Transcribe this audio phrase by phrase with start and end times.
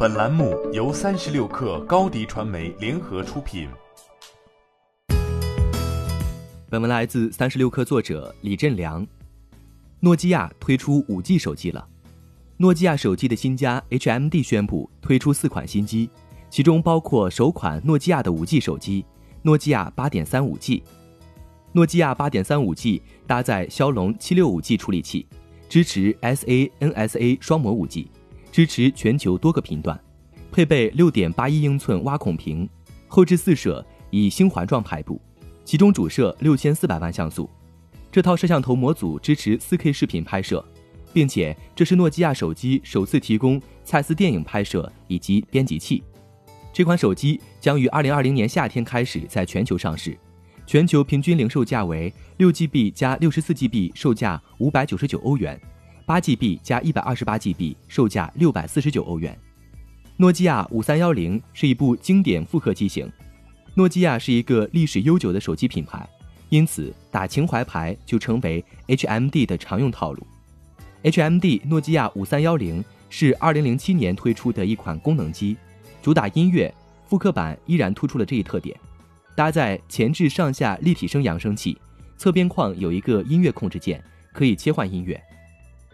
[0.00, 3.68] 本栏目由三十六氪高低传媒联合出品。
[6.70, 9.04] 本文来自三十六氪作者李振良。
[9.98, 11.84] 诺基亚推出五 G 手机了。
[12.58, 16.08] 诺基亚手机的新家 HMD 宣布推出四款新机，
[16.48, 19.04] 其中包括首款诺基亚的五 G 手机——
[19.42, 20.80] 诺基亚八点三五 G。
[21.72, 25.26] 诺基亚八点三五 G 搭载骁龙七六五 G 处理器，
[25.68, 28.08] 支持 SA、NSA 双模五 G，
[28.58, 29.96] 支持全球多个频段，
[30.50, 32.68] 配备六点八一英寸挖孔屏，
[33.06, 35.22] 后置四摄以星环状排布，
[35.64, 37.48] 其中主摄六千四百万像素。
[38.10, 40.64] 这套摄像头模组支持 4K 视频拍摄，
[41.12, 46.02] 并且这是诺基亚手机首次提供蔡司电影拍摄以及编辑器。
[46.72, 50.18] 这款手机将于2020年夏天开始在全球上市。
[50.66, 55.56] 全球平均零售价为六 GB 加六十四 GB，售价五百九十九欧元；
[56.08, 59.38] 八 GB 加一百二十八 GB，售价六百四十九欧元。
[60.16, 63.12] 诺基亚五三幺零是一部经典复刻机型。
[63.74, 66.08] 诺基亚是一个历史悠久的手机品牌，
[66.48, 70.26] 因此打情怀牌就成为 HMD 的常用套路。
[71.02, 75.58] HMD 诺基亚五三幺零是二零零七年推出的一款功能机，
[76.00, 76.72] 主打音乐，
[77.06, 78.74] 复刻版依然突出了这一特点。
[79.36, 81.78] 搭载前置上下立体声扬声器，
[82.16, 85.22] 侧边框有一个音乐控制键，可以切换音乐。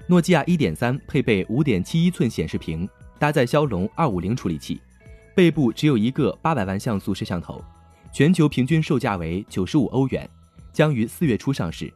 [0.07, 2.87] 诺基亚一点三配备五点七一寸显示屏，
[3.19, 4.81] 搭载骁龙二五零处理器，
[5.35, 7.65] 背部只有一个八百万像素摄像头，
[8.13, 10.29] 全球平均售价为九十五欧元，
[10.75, 11.91] 将于四月初上市。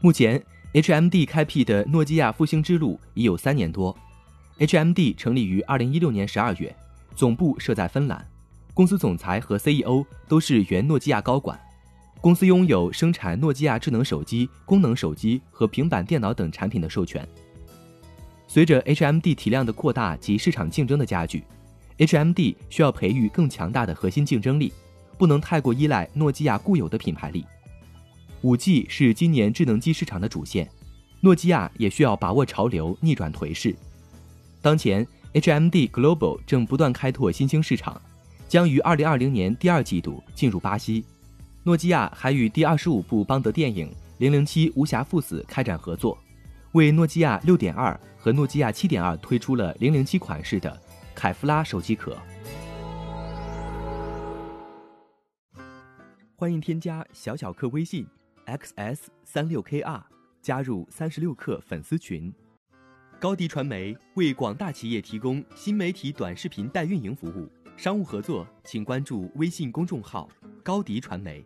[0.00, 0.40] 目前
[0.72, 3.96] ，HMD 开辟的诺基亚复兴之路已有三年多。
[4.58, 6.74] HMD 成立于二零一六年十二月，
[7.16, 8.24] 总部设在芬兰。
[8.72, 11.58] 公司总裁和 CEO 都是原诺基亚高管，
[12.24, 17.22] 公司拥有生产诺基亚智能手机、功能手机和平板电脑等产品的授权。
[18.48, 21.44] 随着 HMD 体量的扩大及市场竞争的加剧
[21.98, 24.72] ，HMD 需要培育更强大的核心竞争力，
[25.18, 27.44] 不能太过依赖诺基亚固有的品牌力。
[28.40, 30.66] 五 G 是今年智能机市场的主线，
[31.20, 33.76] 诺基亚也需要把握潮流，逆转颓势。
[34.62, 38.00] 当前，HMD Global 正不断开拓新兴市场。
[38.48, 41.04] 将于二零二零年第二季度进入巴西。
[41.66, 43.88] 诺基亚还与第二十五部邦德电影
[44.18, 46.18] 《零零七：无暇赴死》开展合作，
[46.72, 50.78] 为诺基亚六点二和诺基亚七点二推出了零零七款式的
[51.14, 52.18] 凯夫拉手机壳。
[56.36, 58.06] 欢迎添加小小客微信
[58.44, 60.02] xs 三六 kr
[60.42, 62.30] 加入三十六氪粉丝群。
[63.18, 67.50] 高迪传媒为广大企业提供新媒体短视频代运营服务。
[67.74, 70.28] 商务合作，请关注微信公众号
[70.62, 71.42] “高迪传媒”。